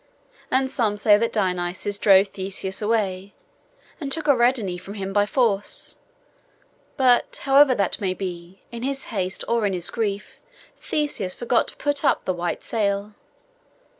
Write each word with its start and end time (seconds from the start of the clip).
And 0.49 0.71
some 0.71 0.97
say 0.97 1.15
that 1.19 1.31
Dionusos 1.31 1.99
drove 1.99 2.25
away 2.29 2.31
Theseus, 2.33 2.81
and 2.81 4.11
took 4.11 4.27
Ariadne 4.27 4.79
from 4.79 4.95
him 4.95 5.13
by 5.13 5.27
force: 5.27 5.99
but 6.97 7.41
however 7.43 7.75
that 7.75 8.01
may 8.01 8.15
be, 8.15 8.63
in 8.71 8.81
his 8.81 9.03
haste 9.13 9.43
or 9.47 9.63
in 9.67 9.73
his 9.73 9.91
grief, 9.91 10.37
Theseus 10.79 11.35
forgot 11.35 11.67
to 11.67 11.77
put 11.77 12.03
up 12.03 12.25
the 12.25 12.33
white 12.33 12.63
sail. 12.63 13.13